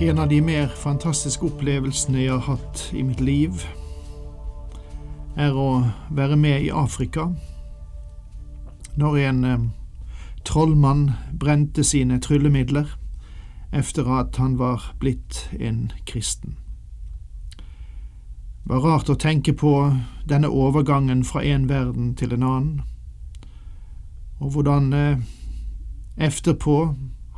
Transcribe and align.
En 0.00 0.18
av 0.18 0.28
de 0.28 0.40
mer 0.42 0.66
fantastiske 0.66 1.46
opplevelsene 1.46 2.24
jeg 2.24 2.32
har 2.32 2.56
hatt 2.56 2.80
i 2.90 3.04
mitt 3.06 3.20
liv, 3.22 3.60
er 5.38 5.54
å 5.54 5.84
være 6.10 6.34
med 6.34 6.66
i 6.66 6.72
Afrika 6.74 7.28
når 8.98 9.18
en 9.22 9.38
eh, 9.46 9.62
trollmann 10.46 11.04
brente 11.38 11.86
sine 11.86 12.18
tryllemidler 12.18 12.90
efter 13.70 14.10
at 14.18 14.34
han 14.42 14.58
var 14.58 14.82
blitt 14.98 15.44
en 15.60 15.92
kristen. 16.10 16.58
Det 17.54 18.74
var 18.74 18.82
rart 18.82 19.14
å 19.14 19.18
tenke 19.18 19.54
på 19.54 19.76
denne 20.26 20.50
overgangen 20.50 21.22
fra 21.22 21.46
en 21.46 21.68
verden 21.70 22.16
til 22.18 22.34
en 22.34 22.42
annen, 22.50 22.82
og 24.42 24.58
hvordan 24.58 24.92
eh, 24.92 25.18
efterpå 26.18 26.80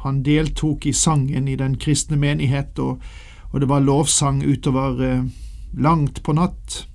han 0.04 0.22
deltok 0.22 0.86
i 0.86 0.92
sangen 0.92 1.48
i 1.48 1.56
den 1.56 1.76
kristne 1.78 2.16
menighet, 2.16 2.78
og, 2.78 3.02
og 3.50 3.60
det 3.60 3.68
var 3.68 3.80
lovsang 3.80 4.42
utover 4.44 5.02
eh, 5.02 5.24
langt 5.76 6.22
på 6.22 6.32
natt, 6.36 6.86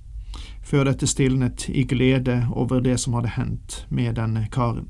før 0.62 0.86
dette 0.88 1.06
stilnet 1.06 1.68
i 1.68 1.84
glede 1.84 2.46
over 2.50 2.80
det 2.80 2.98
som 3.00 3.14
hadde 3.18 3.34
hendt 3.36 3.82
med 3.90 4.14
denne 4.16 4.46
karen. 4.52 4.88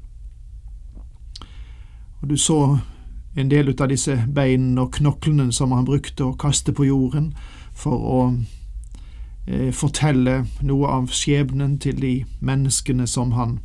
Og 2.23 2.29
du 2.29 2.37
så 2.37 2.79
en 3.35 3.49
del 3.49 3.69
ut 3.69 3.81
av 3.81 3.89
disse 3.91 4.15
beinene 4.29 4.85
og 4.85 4.93
knoklene 4.99 5.49
som 5.53 5.73
han 5.73 5.89
brukte 5.89 6.29
å 6.29 6.37
kaste 6.39 6.75
på 6.77 6.87
jorden 6.87 7.33
for 7.73 7.97
å 7.97 8.21
eh, 9.49 9.73
fortelle 9.73 10.43
noe 10.61 10.95
av 11.01 11.11
skjebnen 11.11 11.79
til 11.83 11.99
de 12.01 12.15
menneskene 12.45 13.09
som 13.09 13.33
han 13.39 13.59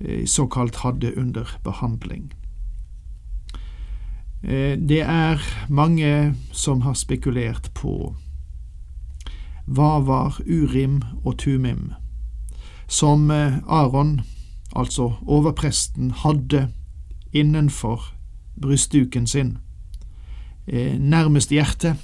eh, 0.00 0.24
såkalt 0.28 0.84
hadde 0.84 1.14
under 1.16 1.48
behandling. 1.64 2.30
Eh, 4.44 4.78
det 4.78 5.00
er 5.00 5.40
mange 5.68 6.34
som 6.52 6.80
har 6.80 6.94
spekulert 6.94 7.70
på 7.74 8.14
hva 9.64 9.92
var 10.04 10.36
Urim 10.44 10.98
og 11.24 11.38
Tumim, 11.40 11.94
som 12.86 13.30
eh, 13.30 13.56
Aron, 13.64 14.20
altså 14.76 15.14
overpresten, 15.26 16.10
hadde 16.10 16.68
innenfor 17.32 18.12
brystduken 18.60 19.26
sin, 19.26 19.56
eh, 20.66 20.98
nærmest 21.00 21.50
hjertet. 21.50 21.96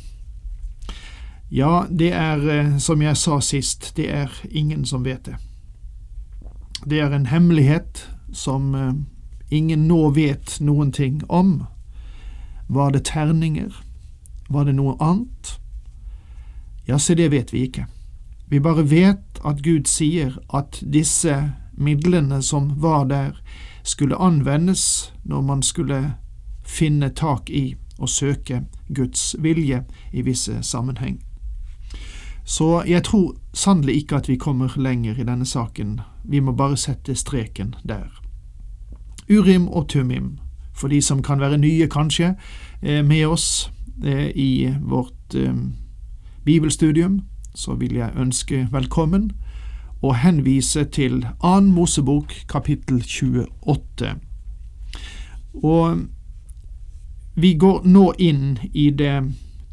Ja, 1.50 1.84
det 1.91 2.12
er, 2.12 2.78
som 2.78 3.03
jeg 3.03 3.16
sa 3.16 3.41
sist, 3.41 3.97
det 3.97 4.09
er 4.10 4.31
ingen 4.50 4.86
som 4.86 5.04
vet 5.04 5.26
det. 5.26 5.36
Det 6.88 7.00
er 7.00 7.12
en 7.12 7.26
hemmelighet 7.26 8.06
som 8.32 8.75
ingen 9.50 9.88
nå 9.88 10.10
vet 10.15 10.56
noen 10.60 10.92
ting 10.92 11.20
om. 11.28 11.66
Var 12.72 12.91
det 12.91 13.04
terninger? 13.04 13.84
Var 14.48 14.64
det 14.64 14.76
noe 14.78 14.94
annet? 15.03 15.56
Ja, 16.86 16.98
se, 16.98 17.14
det 17.14 17.32
vet 17.32 17.53
vi 17.53 17.64
ikke. 17.66 17.86
Vi 18.47 18.60
bare 18.60 18.84
vet 18.86 19.41
at 19.44 19.62
Gud 19.62 19.88
sier 19.91 20.36
at 20.54 20.78
disse 20.86 21.34
midlene 21.75 22.38
som 22.42 22.69
var 22.82 23.09
der, 23.10 23.41
skulle 23.82 24.16
anvendes 24.22 25.10
når 25.25 25.41
man 25.42 25.62
skulle 25.62 26.14
finne 26.62 27.09
tak 27.10 27.50
i 27.50 27.75
og 27.98 28.09
søke 28.09 28.60
Guds 28.94 29.34
vilje 29.38 29.80
i 30.12 30.22
visse 30.22 30.62
sammenheng. 30.62 31.19
Så 32.44 32.84
jeg 32.86 33.03
tror 33.04 33.34
sannelig 33.53 33.97
ikke 33.97 34.16
at 34.16 34.28
vi 34.28 34.36
kommer 34.36 34.78
lenger 34.78 35.19
i 35.19 35.26
denne 35.26 35.47
saken, 35.47 36.00
vi 36.22 36.41
må 36.41 36.53
bare 36.53 36.76
sette 36.76 37.14
streken 37.14 37.75
der. 37.82 38.06
Urim 39.30 39.69
og 39.69 39.88
Tumim 39.88 40.38
for 40.80 40.88
de 40.88 41.02
som 41.02 41.22
kan 41.22 41.41
være 41.41 41.58
nye, 41.60 41.88
kanskje, 41.88 42.34
eh, 42.82 43.04
med 43.04 43.26
oss 43.26 43.70
eh, 44.04 44.30
i 44.34 44.74
vårt 44.80 45.34
eh, 45.34 45.54
bibelstudium, 46.44 47.20
så 47.54 47.74
vil 47.74 47.94
jeg 47.94 48.16
ønske 48.16 48.68
velkommen 48.72 49.32
og 50.02 50.16
henvise 50.16 50.84
til 50.84 51.26
Annen 51.44 51.72
Mosebok 51.72 52.32
kapittel 52.48 53.02
28. 53.04 54.14
Og 55.62 56.00
vi 57.34 57.54
går 57.54 57.84
nå 57.84 58.12
inn 58.18 58.58
i 58.72 58.91
det 58.91 59.24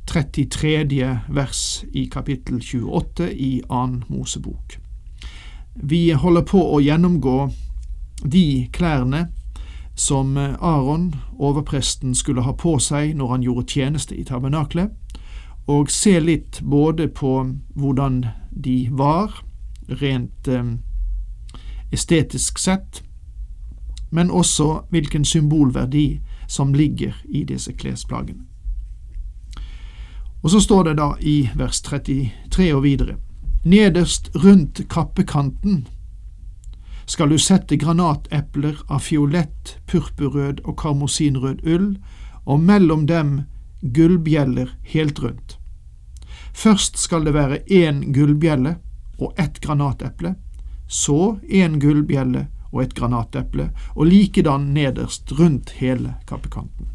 33. 0.07 1.19
vers 1.29 1.85
i 1.93 2.05
kapittel 2.11 2.59
28 2.59 3.31
i 3.33 3.61
Annen 3.69 4.03
Mosebok. 4.07 4.77
Vi 5.75 6.11
holder 6.11 6.41
på 6.47 6.61
å 6.73 6.79
gjennomgå 6.81 7.37
de 8.23 8.67
klærne 8.73 9.27
som 9.97 10.37
eh, 10.37 10.55
Aron, 10.59 11.15
overpresten, 11.37 12.15
skulle 12.15 12.41
ha 12.41 12.53
på 12.53 12.77
seg 12.79 13.15
når 13.17 13.27
han 13.27 13.43
gjorde 13.43 13.71
tjeneste 13.71 14.15
i 14.15 14.23
tabernaklet, 14.23 14.93
og 15.67 15.89
se 15.91 16.19
litt 16.19 16.61
både 16.61 17.09
på 17.09 17.33
hvordan 17.75 18.25
de 18.51 18.77
var, 18.91 19.41
rent 19.87 20.47
eh, 20.47 20.77
estetisk 21.91 22.59
sett, 22.59 23.01
men 24.11 24.31
også 24.31 24.87
hvilken 24.89 25.25
symbolverdi 25.25 26.21
som 26.47 26.73
ligger 26.73 27.17
i 27.25 27.43
disse 27.43 27.73
klesplagene. 27.73 28.45
Og 30.43 30.51
så 30.51 30.61
står 30.61 30.83
det 30.83 30.97
da 31.01 31.09
i 31.19 31.49
vers 31.57 31.81
33 31.81 32.69
og 32.75 32.83
videre, 32.83 33.17
nederst 33.65 34.29
rundt 34.35 34.85
kappekanten 34.89 35.87
skal 37.07 37.29
du 37.29 37.37
sette 37.39 37.77
granatepler 37.79 38.81
av 38.91 38.99
fiolett, 38.99 39.77
purpurrød 39.87 40.59
og 40.65 40.75
karmosinrød 40.81 41.63
ull, 41.63 41.93
og 42.45 42.59
mellom 42.59 43.05
dem 43.07 43.41
gullbjeller 43.81 44.73
helt 44.91 45.19
rundt. 45.23 45.57
Først 46.53 46.97
skal 46.99 47.23
det 47.25 47.33
være 47.33 47.61
én 47.71 48.03
gullbjelle 48.13 48.75
og 49.19 49.39
ett 49.39 49.61
granateple, 49.63 50.35
så 50.87 51.37
én 51.47 51.79
gullbjelle 51.79 52.47
og 52.71 52.83
et 52.83 52.93
granateple, 52.95 53.69
og 53.95 54.05
likedan 54.05 54.71
nederst 54.75 55.31
rundt 55.39 55.77
hele 55.79 56.15
kappekanten. 56.27 56.91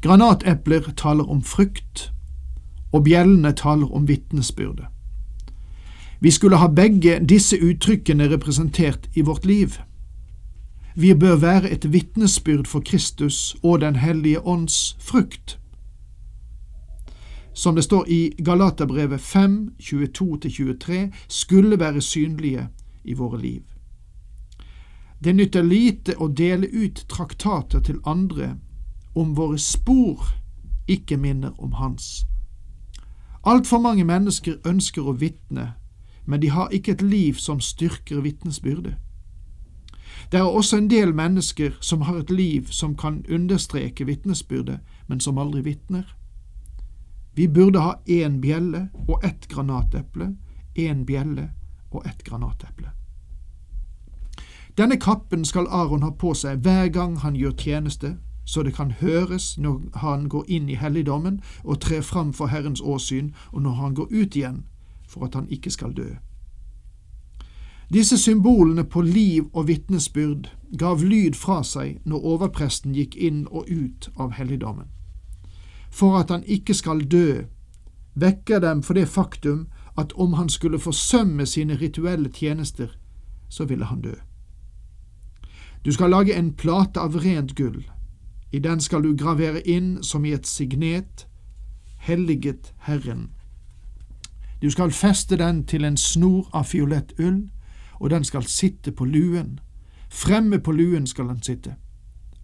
Granatepler 0.00 0.92
taler 0.96 1.28
om 1.30 1.42
frukt, 1.42 2.12
og 2.92 3.04
bjellene 3.04 3.52
taler 3.52 3.90
om 3.92 4.06
vitnesbyrde. 4.08 4.86
Vi 6.20 6.30
skulle 6.30 6.56
ha 6.56 6.68
begge 6.68 7.20
disse 7.28 7.56
uttrykkene 7.56 8.28
representert 8.28 9.08
i 9.14 9.20
vårt 9.20 9.46
liv. 9.46 9.68
Vi 10.94 11.14
bør 11.14 11.36
være 11.36 11.70
et 11.70 11.92
vitnesbyrd 11.92 12.66
for 12.66 12.80
Kristus 12.80 13.56
og 13.62 13.80
Den 13.80 13.96
hellige 13.96 14.46
ånds 14.46 14.96
frukt. 15.00 15.58
Som 17.52 17.74
det 17.74 17.84
står 17.84 18.04
i 18.08 18.32
Galaterbrevet 18.44 19.20
5, 19.20 19.70
22–23, 19.82 21.12
skulle 21.28 21.78
være 21.78 22.00
synlige 22.00 22.68
i 23.04 23.12
våre 23.12 23.40
liv. 23.40 23.62
Det 25.24 25.34
nytter 25.36 25.62
lite 25.62 26.14
å 26.16 26.28
dele 26.28 26.66
ut 26.72 27.04
traktater 27.08 27.80
til 27.80 28.00
andre 28.04 28.56
om 29.14 29.36
våre 29.36 29.58
spor 29.58 30.24
ikke 30.88 31.16
minner 31.16 31.50
om 31.58 31.72
hans. 31.72 32.26
Altfor 33.44 33.78
mange 33.78 34.04
mennesker 34.04 34.56
ønsker 34.66 35.02
å 35.02 35.12
vitne 35.12 35.79
men 36.30 36.42
de 36.42 36.48
har 36.50 36.68
ikke 36.68 36.92
et 36.92 37.02
liv 37.02 37.34
som 37.34 37.60
styrker 37.60 38.20
vitnesbyrdet. 38.20 38.94
Det 40.32 40.38
er 40.38 40.42
også 40.42 40.76
en 40.76 40.90
del 40.90 41.14
mennesker 41.14 41.70
som 41.80 42.00
har 42.00 42.16
et 42.16 42.30
liv 42.30 42.66
som 42.70 42.96
kan 42.96 43.24
understreke 43.30 44.06
vitnesbyrdet, 44.06 44.78
men 45.08 45.20
som 45.20 45.38
aldri 45.38 45.60
vitner. 45.60 46.16
Vi 47.34 47.48
burde 47.48 47.80
ha 47.80 47.92
én 48.08 48.40
bjelle 48.40 48.88
og 49.08 49.24
ett 49.24 49.48
granateple, 49.48 50.36
én 50.78 51.04
bjelle 51.04 51.50
og 51.90 52.06
ett 52.06 52.24
granateple. 52.24 52.90
Denne 54.78 54.96
kappen 54.96 55.44
skal 55.44 55.66
Aron 55.66 56.02
ha 56.02 56.10
på 56.10 56.34
seg 56.34 56.62
hver 56.62 56.88
gang 56.88 57.18
han 57.18 57.34
gjør 57.34 57.56
tjeneste, 57.58 58.16
så 58.44 58.62
det 58.62 58.74
kan 58.74 58.90
høres 58.90 59.58
når 59.58 59.80
han 59.94 60.28
går 60.28 60.44
inn 60.48 60.68
i 60.68 60.74
helligdommen 60.74 61.40
og 61.64 61.80
trer 61.80 62.00
fram 62.00 62.32
for 62.32 62.46
Herrens 62.46 62.80
åsyn, 62.80 63.34
og 63.52 63.62
når 63.62 63.70
han 63.70 63.94
går 63.94 64.06
ut 64.10 64.36
igjen 64.36 64.64
for 65.10 65.26
at 65.26 65.34
han 65.34 65.48
ikke 65.50 65.70
skal 65.70 65.92
dø. 65.96 66.14
Disse 67.92 68.18
symbolene 68.18 68.84
på 68.84 69.02
liv 69.02 69.50
og 69.52 69.66
vitnesbyrd 69.68 70.46
gav 70.78 71.02
lyd 71.02 71.34
fra 71.34 71.62
seg 71.66 71.98
når 72.06 72.26
overpresten 72.34 72.94
gikk 72.94 73.16
inn 73.18 73.48
og 73.50 73.66
ut 73.66 74.10
av 74.14 74.36
helligdommen. 74.38 74.86
For 75.90 76.20
at 76.20 76.30
han 76.30 76.46
ikke 76.46 76.74
skal 76.78 77.02
dø, 77.02 77.42
vekker 78.14 78.62
dem 78.62 78.82
for 78.86 78.94
det 78.94 79.08
faktum 79.10 79.66
at 79.98 80.12
om 80.14 80.38
han 80.38 80.48
skulle 80.48 80.78
forsømme 80.78 81.46
sine 81.46 81.74
rituelle 81.80 82.30
tjenester, 82.30 82.94
så 83.48 83.64
ville 83.66 83.84
han 83.84 84.00
dø. 84.06 84.14
Du 85.84 85.92
skal 85.92 86.10
lage 86.10 86.36
en 86.38 86.52
plate 86.54 87.00
av 87.00 87.16
rent 87.24 87.56
gull. 87.56 87.90
I 88.52 88.58
den 88.58 88.80
skal 88.80 89.02
du 89.02 89.16
gravere 89.16 89.62
inn 89.66 90.02
som 90.02 90.24
i 90.24 90.32
et 90.32 90.46
signet, 90.46 91.26
helliget 91.98 92.74
Herren. 92.86 93.30
Du 94.62 94.70
skal 94.70 94.90
feste 94.90 95.36
den 95.36 95.64
til 95.66 95.84
en 95.84 95.96
snor 95.96 96.50
av 96.52 96.64
fiolett 96.64 97.12
ull, 97.18 97.48
og 98.00 98.10
den 98.10 98.24
skal 98.24 98.44
sitte 98.44 98.92
på 98.92 99.04
luen. 99.04 99.60
Fremme 100.10 100.58
på 100.58 100.72
luen 100.72 101.06
skal 101.06 101.28
den 101.28 101.42
sitte. 101.42 101.74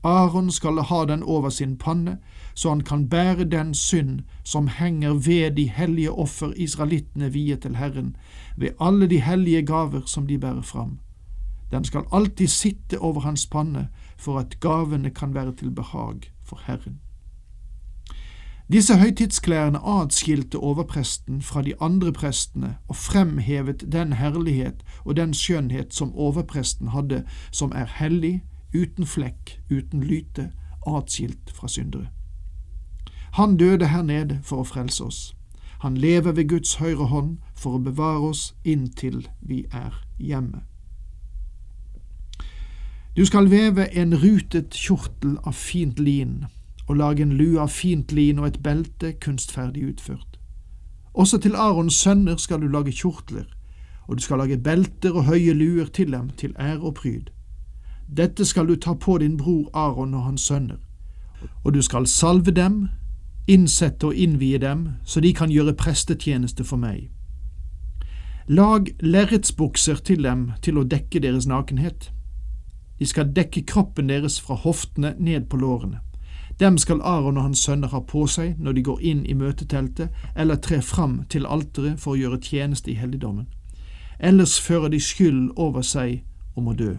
Aron 0.02 0.50
skal 0.50 0.78
ha 0.78 1.04
den 1.04 1.22
over 1.22 1.50
sin 1.50 1.76
panne, 1.78 2.18
så 2.54 2.68
han 2.68 2.80
kan 2.80 3.08
bære 3.08 3.44
den 3.44 3.74
synd 3.74 4.20
som 4.44 4.68
henger 4.68 5.12
ved 5.12 5.56
de 5.56 5.68
hellige 5.68 6.12
offer 6.12 6.52
israelittene 6.56 7.32
viet 7.32 7.60
til 7.60 7.76
Herren, 7.76 8.16
ved 8.56 8.68
alle 8.80 9.06
de 9.06 9.20
hellige 9.20 9.62
gaver 9.62 10.06
som 10.06 10.26
de 10.26 10.38
bærer 10.38 10.62
fram. 10.62 10.98
Den 11.70 11.84
skal 11.84 12.04
alltid 12.12 12.46
sitte 12.46 12.98
over 12.98 13.20
hans 13.20 13.46
panne, 13.46 13.88
for 14.16 14.38
at 14.38 14.60
gavene 14.60 15.10
kan 15.10 15.34
være 15.34 15.52
til 15.52 15.70
behag 15.70 16.20
for 16.44 16.60
Herren. 16.66 17.00
Disse 18.72 18.96
høytidsklærne 18.98 19.78
atskilte 19.78 20.58
overpresten 20.58 21.42
fra 21.42 21.62
de 21.62 21.74
andre 21.80 22.12
prestene 22.12 22.76
og 22.88 22.96
fremhevet 22.96 23.84
den 23.92 24.12
herlighet 24.12 24.82
og 25.04 25.16
den 25.16 25.34
skjønnhet 25.34 25.94
som 25.94 26.14
overpresten 26.14 26.88
hadde, 26.88 27.22
som 27.50 27.72
er 27.72 27.86
hellig, 27.86 28.42
uten 28.74 29.06
flekk, 29.06 29.60
uten 29.70 30.02
lyte, 30.02 30.50
atskilt 30.86 31.52
fra 31.54 31.68
syndere. 31.68 32.08
Han 33.32 33.56
døde 33.56 33.86
her 33.86 34.02
nede 34.02 34.40
for 34.42 34.64
å 34.64 34.66
frelse 34.66 35.04
oss. 35.04 35.36
Han 35.80 35.96
lever 35.96 36.32
ved 36.32 36.48
Guds 36.48 36.74
høyre 36.74 37.06
hånd 37.06 37.36
for 37.54 37.76
å 37.76 37.84
bevare 37.84 38.32
oss 38.32 38.54
inntil 38.64 39.28
vi 39.40 39.62
er 39.70 39.94
hjemme. 40.18 40.64
Du 43.16 43.22
skal 43.24 43.46
veve 43.50 43.86
en 43.94 44.16
rutet 44.18 44.74
kjortel 44.74 45.38
av 45.44 45.54
fint 45.54 46.00
lin 46.02 46.46
og 46.86 46.96
lage 46.96 47.22
en 47.22 47.32
lue 47.32 47.60
av 47.60 47.68
fint 47.68 48.12
lin 48.12 48.38
og 48.38 48.46
et 48.46 48.62
belte 48.62 49.12
kunstferdig 49.12 49.88
utført. 49.88 50.38
Også 51.14 51.38
til 51.38 51.56
Arons 51.56 51.94
sønner 51.94 52.36
skal 52.36 52.60
du 52.60 52.68
lage 52.68 52.92
kjortler, 52.92 53.46
og 54.08 54.16
du 54.16 54.22
skal 54.22 54.38
lage 54.38 54.58
belter 54.58 55.16
og 55.16 55.24
høye 55.24 55.52
luer 55.52 55.86
til 55.86 56.12
dem 56.12 56.30
til 56.30 56.54
ære 56.58 56.80
og 56.80 56.94
pryd. 56.94 57.32
Dette 58.16 58.44
skal 58.44 58.68
du 58.68 58.76
ta 58.76 58.94
på 58.94 59.18
din 59.18 59.36
bror 59.36 59.70
Aron 59.74 60.14
og 60.14 60.22
hans 60.22 60.40
sønner, 60.40 60.78
og 61.64 61.74
du 61.74 61.82
skal 61.82 62.06
salve 62.06 62.50
dem, 62.50 62.88
innsette 63.48 64.06
og 64.06 64.14
innvie 64.14 64.58
dem, 64.58 64.88
så 65.04 65.20
de 65.20 65.34
kan 65.34 65.50
gjøre 65.50 65.74
prestetjeneste 65.74 66.64
for 66.64 66.76
meg. 66.76 67.10
Lag 68.48 68.86
lerretsbukser 69.00 69.94
til 69.94 70.22
dem 70.22 70.52
til 70.62 70.78
å 70.78 70.84
dekke 70.86 71.18
deres 71.20 71.48
nakenhet. 71.50 72.12
De 72.98 73.06
skal 73.06 73.32
dekke 73.34 73.64
kroppen 73.66 74.08
deres 74.08 74.38
fra 74.40 74.54
hoftene 74.54 75.14
ned 75.18 75.48
på 75.50 75.58
lårene. 75.58 75.98
Dem 76.60 76.78
skal 76.78 77.00
Aron 77.02 77.36
og 77.36 77.42
hans 77.42 77.58
sønner 77.58 77.88
ha 77.88 78.00
på 78.00 78.26
seg 78.26 78.54
når 78.58 78.72
de 78.72 78.82
går 78.82 79.00
inn 79.00 79.26
i 79.26 79.34
møteteltet 79.34 80.08
eller 80.36 80.56
trer 80.56 80.80
fram 80.80 81.24
til 81.28 81.46
alteret 81.46 82.00
for 82.00 82.14
å 82.14 82.20
gjøre 82.20 82.40
tjeneste 82.40 82.90
i 82.90 82.96
helligdommen. 82.96 83.46
Ellers 84.18 84.60
fører 84.60 84.88
de 84.88 85.00
skyld 85.00 85.50
over 85.56 85.82
seg 85.82 86.24
om 86.56 86.68
å 86.68 86.74
dø. 86.74 86.94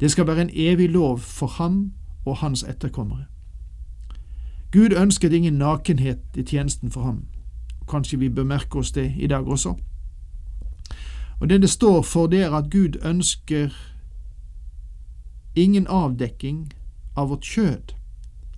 Det 0.00 0.10
skal 0.10 0.26
være 0.26 0.40
en 0.40 0.52
evig 0.52 0.90
lov 0.90 1.18
for 1.18 1.46
ham 1.46 1.92
og 2.26 2.36
hans 2.36 2.62
etterkommere. 2.62 3.26
Gud 4.72 4.92
ønsket 4.96 5.32
ingen 5.32 5.54
nakenhet 5.54 6.20
i 6.36 6.44
tjenesten 6.44 6.90
for 6.90 7.02
ham. 7.02 7.24
Kanskje 7.88 8.18
vi 8.18 8.28
bør 8.28 8.44
merke 8.44 8.78
oss 8.78 8.92
det 8.92 9.14
i 9.18 9.26
dag 9.26 9.48
også. 9.48 9.74
Og 11.40 11.48
det 11.48 11.62
det 11.62 11.70
står 11.70 12.02
for, 12.02 12.26
det 12.26 12.42
er 12.42 12.52
at 12.52 12.70
Gud 12.70 13.00
ønsker 13.04 13.72
ingen 15.56 15.86
avdekking 15.88 16.72
av 17.16 17.28
vårt 17.28 17.44
kjød. 17.44 17.99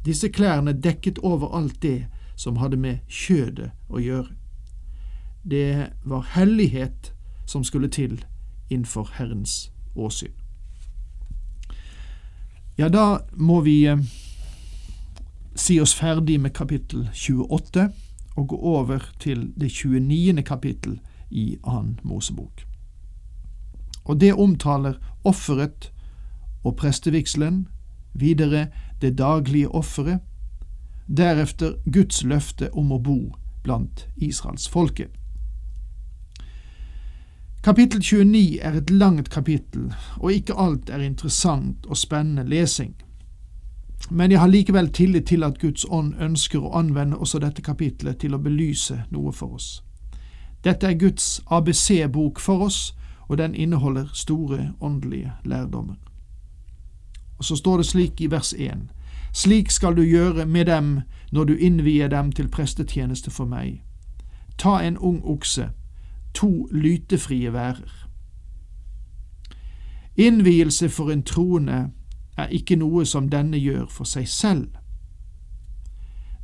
Disse 0.05 0.29
klærne 0.29 0.73
dekket 0.73 1.19
over 1.19 1.57
alt 1.57 1.83
det 1.83 2.07
som 2.37 2.57
hadde 2.57 2.77
med 2.77 2.99
kjødet 3.09 3.71
å 3.89 4.01
gjøre. 4.03 4.35
Det 5.45 5.93
var 6.05 6.27
hellighet 6.35 7.13
som 7.47 7.65
skulle 7.65 7.89
til 7.89 8.25
innenfor 8.71 9.11
Herrens 9.15 9.73
åsyn. 9.95 10.33
Ja, 12.79 12.89
da 12.89 13.19
må 13.37 13.61
vi 13.61 13.85
eh, 13.87 14.01
si 15.55 15.81
oss 15.81 15.95
ferdig 15.95 16.41
med 16.41 16.55
kapittel 16.57 17.09
28 17.13 17.91
og 18.37 18.49
gå 18.49 18.57
over 18.57 19.13
til 19.21 19.51
det 19.61 19.71
29. 19.71 20.43
kapittel 20.43 21.01
i 21.31 21.59
annen 21.63 21.99
Mosebok. 22.03 22.65
Og 24.05 24.21
det 24.21 24.33
omtaler 24.35 24.95
offeret 25.25 25.93
og 26.65 26.77
prestevigselen, 26.77 27.69
videre 28.15 28.67
det 29.03 29.19
daglige 29.19 29.69
offeret, 29.69 30.21
deretter 31.07 31.75
Guds 31.93 32.23
løfte 32.25 32.71
om 32.73 32.93
å 32.93 32.99
bo 32.99 33.19
blant 33.63 34.07
israelsfolket. 34.17 35.11
Kapittel 37.63 38.01
29 38.03 38.59
er 38.63 38.77
et 38.79 38.91
langt 38.91 39.31
kapittel, 39.31 39.93
og 40.17 40.33
ikke 40.33 40.55
alt 40.59 40.91
er 40.91 40.99
interessant 40.99 41.87
og 41.87 41.97
spennende 41.97 42.43
lesing. 42.49 42.95
Men 44.11 44.31
jeg 44.31 44.41
har 44.41 44.51
likevel 44.51 44.91
tillit 44.91 45.27
til 45.27 45.45
at 45.47 45.61
Guds 45.63 45.85
ånd 45.89 46.15
ønsker 46.19 46.59
å 46.59 46.73
anvende 46.75 47.17
også 47.17 47.39
dette 47.39 47.63
kapitlet 47.63 48.19
til 48.19 48.35
å 48.35 48.43
belyse 48.43 49.05
noe 49.11 49.33
for 49.33 49.55
oss. 49.55 49.83
Dette 50.65 50.91
er 50.91 50.99
Guds 50.99 51.41
ABC-bok 51.47 52.41
for 52.41 52.67
oss, 52.67 52.95
og 53.29 53.39
den 53.39 53.55
inneholder 53.55 54.11
store 54.13 54.73
åndelige 54.81 55.33
lærdommer. 55.45 55.95
Og 57.43 57.47
så 57.47 57.57
står 57.57 57.77
det 57.77 57.87
slik 57.87 58.21
i 58.21 58.27
vers 58.31 58.55
1. 58.59 58.71
Slik 59.33 59.71
skal 59.71 59.97
du 59.97 60.03
gjøre 60.03 60.47
med 60.47 60.67
dem 60.67 61.01
når 61.33 61.45
du 61.45 61.57
innvier 61.57 62.09
dem 62.09 62.33
til 62.33 62.49
prestetjeneste 62.49 63.31
for 63.31 63.51
meg. 63.51 63.83
Ta 64.59 64.79
en 64.79 64.99
ung 64.99 65.25
okse, 65.25 65.71
to 66.35 66.69
lytefrie 66.71 67.53
værer. 67.53 68.07
Innvielse 70.17 70.89
for 70.89 71.11
en 71.11 71.23
troende 71.23 71.91
er 72.39 72.47
ikke 72.47 72.77
noe 72.77 73.03
som 73.07 73.27
denne 73.29 73.59
gjør 73.59 73.89
for 73.91 74.07
seg 74.07 74.29
selv. 74.29 74.69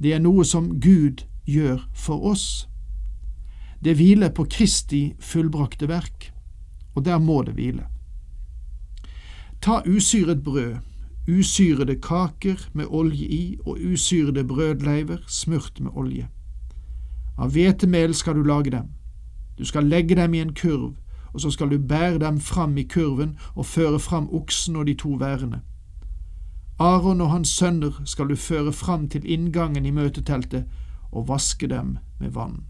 Det 0.02 0.16
er 0.16 0.18
noe 0.18 0.44
som 0.44 0.80
Gud 0.80 1.22
gjør 1.46 1.86
for 1.94 2.26
oss. 2.26 2.66
Det 3.84 3.94
hviler 3.94 4.34
på 4.34 4.48
Kristi 4.50 5.14
fullbrakte 5.20 5.88
verk, 5.88 6.32
og 6.94 7.04
der 7.04 7.18
må 7.18 7.42
det 7.46 7.54
hvile. 7.54 7.86
Ta 9.60 9.82
usyret 9.86 10.42
brød, 10.44 10.76
usyrede 11.28 12.00
kaker 12.00 12.68
med 12.72 12.86
olje 12.88 13.24
i 13.24 13.56
og 13.66 13.78
usyrede 13.92 14.44
brødleiver 14.44 15.18
smurt 15.26 15.80
med 15.80 15.90
olje. 15.94 16.28
Av 17.38 17.50
hvetemel 17.50 18.14
skal 18.14 18.34
du 18.34 18.42
lage 18.42 18.70
dem. 18.70 18.88
Du 19.58 19.64
skal 19.64 19.84
legge 19.84 20.14
dem 20.14 20.34
i 20.34 20.40
en 20.40 20.54
kurv, 20.54 20.94
og 21.32 21.40
så 21.40 21.50
skal 21.50 21.70
du 21.70 21.78
bære 21.78 22.18
dem 22.18 22.40
fram 22.40 22.76
i 22.78 22.82
kurven 22.82 23.38
og 23.54 23.66
føre 23.66 23.98
fram 23.98 24.28
oksen 24.32 24.76
og 24.76 24.86
de 24.86 24.94
to 24.94 25.08
værene. 25.08 25.60
Aron 26.78 27.20
og 27.20 27.30
hans 27.30 27.48
sønner 27.48 28.02
skal 28.04 28.28
du 28.28 28.36
føre 28.36 28.72
fram 28.72 29.08
til 29.08 29.30
inngangen 29.30 29.86
i 29.86 29.90
møteteltet 29.90 30.64
og 31.12 31.28
vaske 31.28 31.66
dem 31.66 31.96
med 32.20 32.30
vann. 32.30 32.64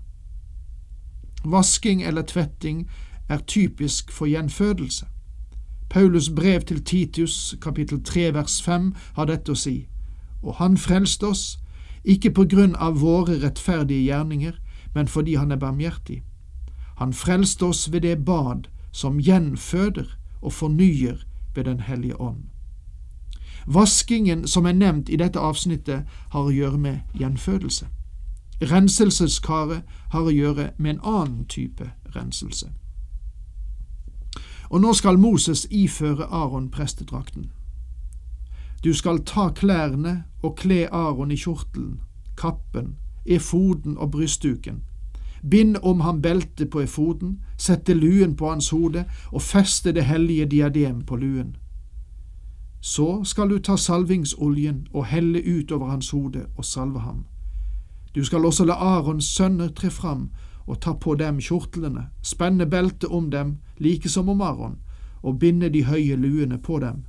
Vasking 1.44 2.02
eller 2.02 2.22
tvetting 2.22 2.90
er 3.28 3.38
typisk 3.38 4.12
for 4.12 4.26
gjenfødelse. 4.26 5.06
Paulus 5.88 6.30
brev 6.30 6.60
til 6.60 6.84
Titius, 6.84 7.56
kapittel 7.62 8.04
3 8.04 8.34
vers 8.34 8.62
5, 8.62 8.94
har 9.14 9.24
dette 9.24 9.52
å 9.52 9.56
si, 9.56 9.86
og 10.42 10.54
han 10.60 10.76
frelste 10.76 11.26
oss, 11.26 11.58
ikke 12.04 12.30
på 12.30 12.44
grunn 12.44 12.76
av 12.76 13.00
våre 13.00 13.38
rettferdige 13.42 14.04
gjerninger, 14.04 14.52
men 14.94 15.08
fordi 15.08 15.34
han 15.34 15.52
er 15.52 15.56
barmhjertig. 15.56 16.22
Han 16.98 17.12
frelste 17.12 17.64
oss 17.64 17.92
ved 17.92 18.00
det 18.00 18.24
bad 18.24 18.68
som 18.92 19.20
gjenføder 19.20 20.18
og 20.42 20.52
fornyer 20.52 21.24
ved 21.54 21.64
Den 21.64 21.80
hellige 21.80 22.20
ånd. 22.20 22.44
Vaskingen 23.66 24.46
som 24.46 24.66
er 24.66 24.72
nevnt 24.72 25.08
i 25.08 25.16
dette 25.16 25.40
avsnittet, 25.40 26.04
har 26.30 26.40
å 26.40 26.50
gjøre 26.50 26.78
med 26.78 26.98
gjenfødelse. 27.14 27.86
Renselseskaret 28.62 29.82
har 30.10 30.20
å 30.20 30.32
gjøre 30.32 30.70
med 30.78 30.90
en 30.90 31.00
annen 31.04 31.44
type 31.44 31.90
renselse. 32.16 32.72
Og 34.70 34.80
nå 34.80 34.92
skal 34.92 35.18
Moses 35.18 35.66
iføre 35.70 36.24
Aron 36.24 36.70
prestedrakten. 36.70 37.50
Du 38.84 38.94
skal 38.94 39.24
ta 39.24 39.48
klærne 39.48 40.24
og 40.42 40.56
kle 40.56 40.88
Aron 40.92 41.30
i 41.30 41.36
kjortelen, 41.36 42.00
kappen, 42.36 42.96
efoden 43.26 43.98
og 43.98 44.10
brystduken. 44.10 44.82
bind 45.50 45.76
om 45.82 46.00
ham 46.00 46.22
beltet 46.22 46.70
på 46.70 46.80
efoden, 46.80 47.38
sette 47.56 47.94
luen 47.94 48.36
på 48.36 48.50
hans 48.50 48.70
hode 48.70 49.04
og 49.32 49.42
feste 49.42 49.92
det 49.92 50.04
hellige 50.04 50.46
diadem 50.46 51.04
på 51.06 51.16
luen. 51.16 51.56
Så 52.80 53.24
skal 53.24 53.50
du 53.50 53.58
ta 53.58 53.76
salvingsoljen 53.76 54.86
og 54.92 55.06
helle 55.06 55.42
ut 55.58 55.72
over 55.72 55.86
hans 55.90 56.10
hode 56.10 56.46
og 56.56 56.64
salve 56.64 57.00
ham. 57.00 57.24
Du 58.14 58.24
skal 58.24 58.44
også 58.44 58.64
la 58.64 58.72
Arons 58.72 59.24
sønner 59.24 59.68
tre 59.68 59.90
fram 59.90 60.30
og 60.68 60.80
ta 60.84 60.92
på 60.94 61.14
dem 61.16 61.40
kjortlene, 61.40 62.08
spenne 62.22 62.66
beltet 62.66 63.10
om 63.10 63.30
dem 63.30 63.56
like 63.80 64.08
som 64.08 64.28
om 64.28 64.40
Aron, 64.44 64.78
og 65.22 65.38
binde 65.38 65.70
de 65.72 65.84
høye 65.84 66.16
luene 66.16 66.58
på 66.58 66.78
dem. 66.78 67.04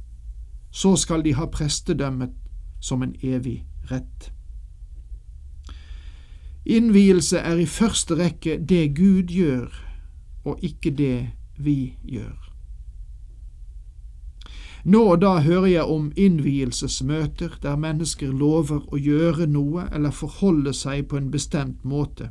Så 0.72 0.96
skal 0.96 1.24
de 1.25 1.34
ha 1.36 1.46
prestedømmet 1.46 2.34
som 2.80 3.04
en 3.04 3.16
evig 3.22 3.66
rett. 3.92 4.32
Innvielse 6.66 7.38
er 7.38 7.58
i 7.58 7.66
første 7.66 8.16
rekke 8.16 8.60
det 8.70 8.96
Gud 8.96 9.34
gjør, 9.34 9.74
og 10.46 10.60
ikke 10.63 10.92
det 10.92 11.30
vi 11.58 11.98
gjør. 12.04 12.50
Nå 14.84 15.00
og 15.12 15.22
da 15.22 15.39
hører 15.44 15.68
jeg 15.68 15.84
om 15.92 16.12
innvielsesmøter 16.16 17.58
der 17.62 17.75
mennesker 17.75 18.32
lover 18.32 18.86
å 18.88 19.00
gjøre 19.00 19.48
noe 19.51 19.89
eller 19.92 20.16
forholde 20.16 20.72
seg 20.74 21.10
på 21.12 21.20
en 21.20 21.28
bestemt 21.34 21.84
måte, 21.84 22.30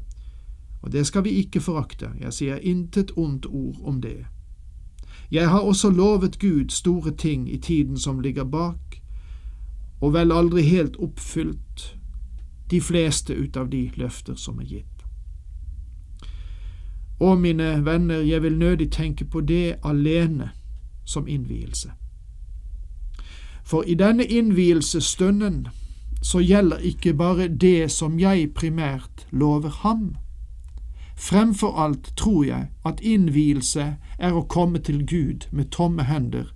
og 0.82 0.92
det 0.92 1.06
skal 1.06 1.24
vi 1.24 1.30
ikke 1.30 1.60
forakte, 1.60 2.10
jeg 2.20 2.32
sier 2.32 2.56
intet 2.56 3.10
ondt 3.16 3.46
ord 3.46 3.80
om 3.84 4.00
det. 4.02 4.26
Jeg 5.30 5.50
har 5.50 5.60
også 5.60 5.90
lovet 5.90 6.38
Gud 6.38 6.70
store 6.70 7.10
ting 7.10 7.52
i 7.52 7.58
tiden 7.58 7.98
som 7.98 8.20
ligger 8.20 8.44
bak, 8.44 9.00
og 10.00 10.12
vel 10.12 10.32
aldri 10.32 10.62
helt 10.62 10.96
oppfylt 10.96 11.98
de 12.70 12.80
fleste 12.80 13.34
ut 13.34 13.56
av 13.56 13.68
de 13.68 13.90
løfter 13.96 14.34
som 14.34 14.60
er 14.60 14.64
gitt. 14.64 14.94
Å, 17.20 17.34
mine 17.34 17.84
venner, 17.84 18.22
jeg 18.22 18.42
vil 18.42 18.58
nødig 18.58 18.92
tenke 18.94 19.24
på 19.24 19.40
det 19.40 19.76
alene 19.82 20.52
som 21.04 21.26
innvielse. 21.28 21.90
For 23.64 23.82
i 23.82 23.94
denne 23.94 24.24
innvielsesstunden 24.24 25.66
så 26.22 26.38
gjelder 26.38 26.78
ikke 26.78 27.14
bare 27.14 27.48
det 27.48 27.90
som 27.90 28.20
jeg 28.20 28.54
primært 28.54 29.26
lover 29.30 29.68
ham. 29.82 30.16
Fremfor 31.18 31.74
alt 31.76 32.12
tror 32.16 32.44
jeg 32.44 32.68
at 32.86 33.00
innvielse 33.02 33.96
er 34.18 34.32
å 34.38 34.46
komme 34.46 34.78
til 34.78 35.02
Gud 35.06 35.48
med 35.50 35.72
tomme 35.74 36.06
hender 36.06 36.52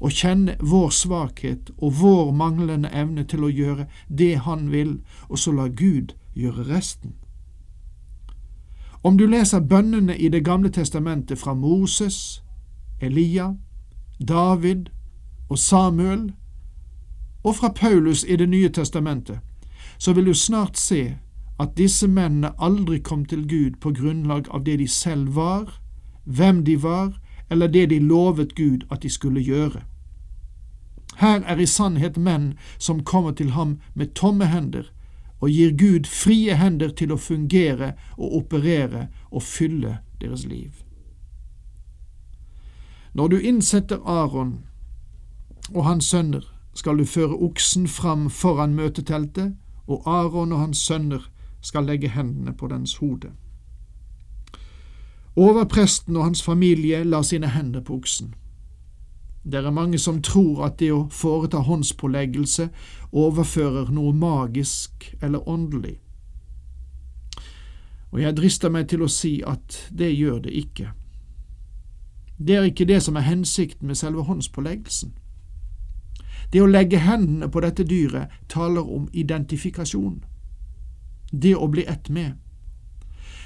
og 0.00 0.14
kjenne 0.16 0.56
vår 0.60 0.88
svakhet 0.96 1.70
og 1.76 2.00
vår 2.00 2.30
manglende 2.32 2.88
evne 2.96 3.26
til 3.28 3.44
å 3.44 3.52
gjøre 3.52 3.84
det 4.08 4.38
Han 4.48 4.70
vil, 4.72 5.00
og 5.28 5.38
så 5.38 5.52
la 5.52 5.68
Gud 5.68 6.14
gjøre 6.34 6.64
resten. 6.68 7.12
Om 9.02 9.18
du 9.18 9.26
leser 9.26 9.60
bønnene 9.60 10.16
i 10.16 10.28
Det 10.28 10.44
gamle 10.44 10.70
testamentet 10.70 11.38
fra 11.38 11.54
Moses, 11.54 12.42
Elia, 13.00 13.54
David 14.28 14.88
og 15.48 15.58
Samuel, 15.58 16.32
og 17.44 17.56
fra 17.56 17.68
Paulus 17.68 18.24
i 18.24 18.36
Det 18.36 18.48
nye 18.48 18.68
testamentet, 18.68 19.38
så 19.98 20.12
vil 20.12 20.26
du 20.26 20.34
snart 20.34 20.78
se 20.78 21.18
at 21.60 21.76
disse 21.76 22.08
mennene 22.08 22.54
aldri 22.58 22.98
kom 23.04 23.24
til 23.28 23.44
Gud 23.48 23.80
på 23.80 23.92
grunnlag 23.92 24.48
av 24.50 24.64
det 24.64 24.78
de 24.80 24.88
selv 24.88 25.34
var, 25.36 25.80
hvem 26.24 26.64
de 26.64 26.76
var, 26.82 27.20
eller 27.50 27.68
det 27.68 27.90
de 27.90 27.98
lovet 27.98 28.54
Gud 28.54 28.86
at 28.90 29.02
de 29.02 29.10
skulle 29.10 29.42
gjøre. 29.44 29.82
Her 31.16 31.42
er 31.44 31.58
i 31.60 31.66
sannhet 31.66 32.16
menn 32.16 32.54
som 32.78 33.04
kommer 33.04 33.32
til 33.36 33.50
ham 33.50 33.78
med 33.94 34.14
tomme 34.14 34.46
hender 34.46 34.88
og 35.40 35.50
gir 35.50 35.72
Gud 35.76 36.06
frie 36.06 36.54
hender 36.56 36.92
til 36.96 37.12
å 37.12 37.18
fungere 37.20 37.94
og 38.16 38.36
operere 38.40 39.08
og 39.30 39.42
fylle 39.42 39.98
deres 40.20 40.46
liv. 40.46 40.84
Når 43.12 43.28
du 43.28 43.38
innsetter 43.38 43.98
Aron 44.04 44.60
og 45.74 45.84
hans 45.84 46.08
sønner, 46.08 46.44
skal 46.74 46.98
du 46.98 47.04
føre 47.04 47.34
oksen 47.34 47.88
fram 47.88 48.28
foran 48.30 48.74
møteteltet, 48.74 49.56
og 49.86 50.06
Aron 50.06 50.52
og 50.52 50.60
hans 50.60 50.78
sønner 50.86 51.26
skal 51.60 51.84
legge 51.84 52.08
hendene 52.08 52.52
på 52.52 52.68
dens 52.68 52.96
hode. 52.96 53.32
Overpresten 55.36 56.16
og 56.16 56.24
hans 56.24 56.42
familie 56.42 57.04
la 57.04 57.22
sine 57.22 57.48
hender 57.48 57.80
på 57.80 57.94
oksen. 57.94 58.34
Det 59.44 59.64
er 59.64 59.70
mange 59.70 59.98
som 59.98 60.22
tror 60.22 60.64
at 60.66 60.78
det 60.78 60.90
å 60.92 61.06
foreta 61.12 61.62
håndspåleggelse 61.64 62.68
overfører 63.12 63.88
noe 63.90 64.12
magisk 64.12 65.14
eller 65.22 65.48
åndelig. 65.48 65.96
Og 68.10 68.20
jeg 68.20 68.36
drister 68.36 68.70
meg 68.70 68.88
til 68.90 69.02
å 69.02 69.08
si 69.08 69.38
at 69.46 69.78
det 69.90 70.10
gjør 70.12 70.42
det 70.44 70.52
ikke. 70.52 70.90
Det 72.38 72.56
er 72.56 72.68
ikke 72.68 72.88
det 72.88 73.02
som 73.02 73.16
er 73.16 73.28
hensikten 73.28 73.86
med 73.86 73.96
selve 73.96 74.22
håndspåleggelsen. 74.22 75.14
Det 76.52 76.60
å 76.60 76.66
legge 76.66 76.98
hendene 76.98 77.48
på 77.48 77.60
dette 77.62 77.84
dyret 77.84 78.32
taler 78.48 78.82
om 78.82 79.08
identifikasjon, 79.12 80.24
det 81.30 81.54
å 81.56 81.68
bli 81.68 81.84
ett 81.84 82.08
med. 82.08 82.38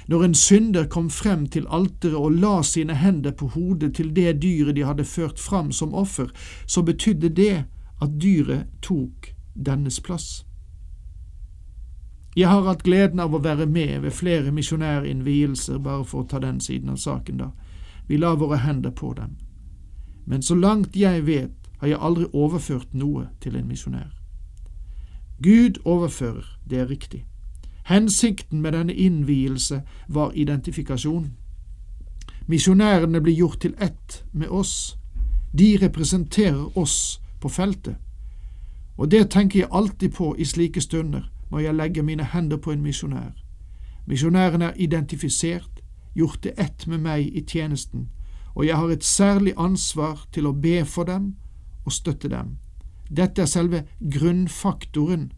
Når 0.07 0.23
en 0.23 0.35
synder 0.35 0.85
kom 0.85 1.09
frem 1.09 1.47
til 1.49 1.65
alteret 1.67 2.17
og 2.17 2.35
la 2.41 2.61
sine 2.61 2.93
hender 2.93 3.33
på 3.33 3.47
hodet 3.55 3.95
til 3.95 4.11
det 4.13 4.41
dyret 4.41 4.75
de 4.75 4.85
hadde 4.85 5.03
ført 5.03 5.39
fram 5.39 5.71
som 5.71 5.93
offer, 5.93 6.29
så 6.67 6.81
betydde 6.85 7.29
det 7.29 7.65
at 8.01 8.19
dyret 8.21 8.67
tok 8.81 9.33
dennes 9.55 9.99
plass. 9.99 10.45
Jeg 12.35 12.49
har 12.49 12.67
hatt 12.67 12.83
gleden 12.83 13.19
av 13.19 13.33
å 13.33 13.39
være 13.39 13.65
med 13.65 14.01
ved 14.03 14.11
flere 14.11 14.51
misjonærinnvielser, 14.51 15.79
bare 15.79 16.03
for 16.03 16.21
å 16.21 16.27
ta 16.27 16.41
den 16.43 16.59
siden 16.59 16.91
av 16.91 16.99
saken, 16.99 17.37
da. 17.39 17.51
Vi 18.07 18.17
la 18.17 18.33
våre 18.35 18.59
hender 18.61 18.91
på 18.91 19.13
dem. 19.13 19.37
Men 20.25 20.41
så 20.41 20.55
langt 20.55 20.95
jeg 20.95 21.25
vet, 21.25 21.55
har 21.79 21.87
jeg 21.87 22.01
aldri 22.01 22.27
overført 22.33 22.93
noe 22.93 23.29
til 23.39 23.55
en 23.55 23.67
misjonær. 23.67 24.11
Gud 25.41 25.79
overfører, 25.85 26.45
det 26.69 26.79
er 26.79 26.91
riktig. 26.91 27.23
Hensikten 27.85 28.61
med 28.61 28.71
denne 28.71 28.93
innvielse 28.93 29.81
var 30.07 30.31
identifikasjon. 30.35 31.31
Misjonærene 32.47 33.21
blir 33.21 33.33
gjort 33.33 33.59
til 33.61 33.75
ett 33.81 34.23
med 34.31 34.47
oss. 34.47 34.97
De 35.57 35.77
representerer 35.81 36.77
oss 36.77 37.21
på 37.41 37.49
feltet. 37.49 37.95
Og 38.97 39.11
det 39.11 39.29
tenker 39.29 39.59
jeg 39.59 39.69
alltid 39.71 40.09
på 40.09 40.35
i 40.37 40.45
slike 40.45 40.81
stunder, 40.81 41.31
når 41.51 41.59
jeg 41.59 41.75
legger 41.75 42.03
mine 42.03 42.23
hender 42.23 42.57
på 42.57 42.71
en 42.71 42.81
misjonær. 42.81 43.31
Misjonæren 44.05 44.61
er 44.61 44.73
identifisert, 44.75 45.83
gjort 46.15 46.39
til 46.41 46.51
ett 46.57 46.87
med 46.87 46.97
meg 46.97 47.27
i 47.37 47.41
tjenesten, 47.41 48.09
og 48.55 48.65
jeg 48.65 48.77
har 48.77 48.89
et 48.89 49.03
særlig 49.03 49.53
ansvar 49.57 50.27
til 50.33 50.47
å 50.47 50.53
be 50.53 50.85
for 50.85 51.03
dem 51.03 51.35
og 51.85 51.91
støtte 51.91 52.29
dem. 52.29 52.57
Dette 53.17 53.41
er 53.41 53.45
selve 53.45 53.83
grunnfaktoren 53.99 55.31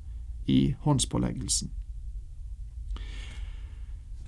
i 0.47 0.75
håndspåleggelsen. 0.79 1.76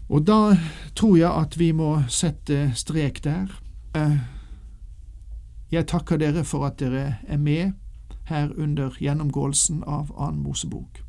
Og 0.09 0.27
da 0.27 0.57
tror 0.95 1.17
jeg 1.17 1.29
at 1.29 1.59
vi 1.59 1.71
må 1.71 2.01
sette 2.09 2.71
strek 2.75 3.23
der. 3.23 3.51
Eh, 3.95 4.17
jeg 5.71 5.87
takker 5.87 6.17
dere 6.17 6.43
for 6.43 6.65
at 6.65 6.79
dere 6.81 7.19
er 7.27 7.37
med 7.37 7.71
her 8.29 8.49
under 8.57 8.97
gjennomgåelsen 8.97 9.83
av 9.85 10.09
Annen 10.17 10.41
Mosebok. 10.43 11.03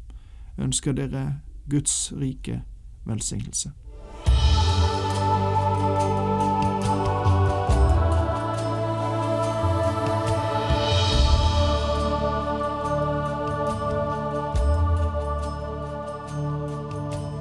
Ønsker 0.60 0.92
dere 0.92 1.40
Guds 1.70 2.12
rike 2.12 2.62
velsignelse. 3.08 3.72